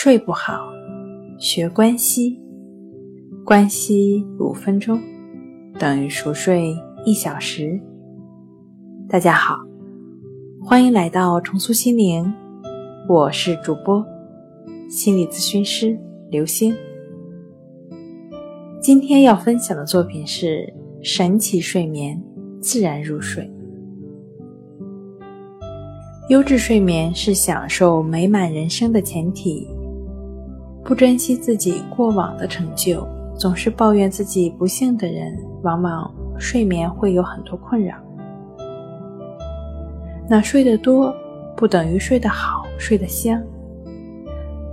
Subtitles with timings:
[0.00, 0.72] 睡不好，
[1.40, 2.40] 学关息。
[3.44, 4.96] 关息五分钟
[5.76, 6.72] 等于熟睡
[7.04, 7.76] 一小时。
[9.08, 9.58] 大家好，
[10.62, 12.32] 欢迎来到重塑心灵，
[13.08, 14.06] 我是主播
[14.88, 15.98] 心理咨询师
[16.30, 16.72] 刘星。
[18.80, 20.72] 今天要分享的作品是
[21.02, 22.22] 神奇睡眠，
[22.60, 23.50] 自然入睡。
[26.28, 29.66] 优质睡眠是享受美满人生的前提。
[30.84, 33.06] 不珍惜自己过往的成就，
[33.36, 37.94] 总是抱怨自己不幸的人，往往睡眠会有很多困扰。
[40.28, 41.14] 那睡得多
[41.56, 43.42] 不等于睡得好、睡得香。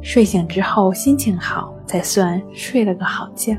[0.00, 3.54] 睡醒之后心情好，才算睡了个好觉。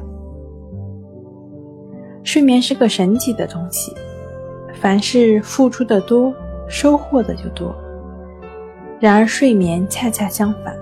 [2.24, 3.94] 睡眠是个神奇的东西，
[4.74, 6.34] 凡是付出的多。
[6.70, 7.74] 收获的就多，
[9.00, 10.78] 然而睡眠恰恰相反，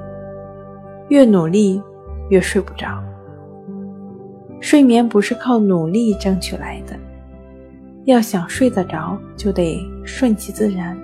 [1.09, 1.81] 越努力
[2.29, 3.03] 越睡不着。
[4.59, 6.95] 睡眠不是靠努力争取来的，
[8.05, 10.97] 要想睡得着，就得顺其自然。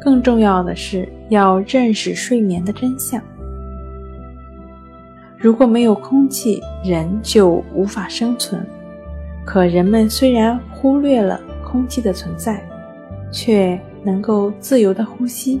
[0.00, 3.22] 更重要的是要认识睡眠的真相。
[5.36, 8.64] 如果没有空气，人就无法生存。
[9.44, 12.62] 可人们虽然忽略了空气的存在。
[13.30, 15.60] 却能够自由的呼吸，